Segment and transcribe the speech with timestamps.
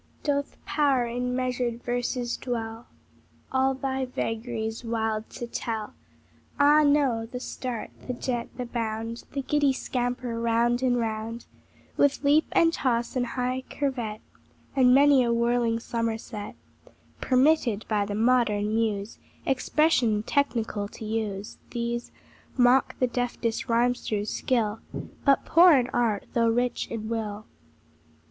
[0.23, 2.87] Doth power in measured verses dwell,
[3.51, 5.93] All thy vagaries wild to tell?
[6.59, 7.27] Ah, no!
[7.27, 11.45] the start, the jet, the bound, The giddy scamper round and round,
[11.97, 14.21] With leap and toss and high curvet,
[14.75, 16.55] And many a whirling somerset,
[17.19, 22.11] (Permitted by the modern muse Expression technical to use) These
[22.57, 24.79] mock the deftest rhymester's skill,
[25.25, 27.45] But poor in art, though rich in will.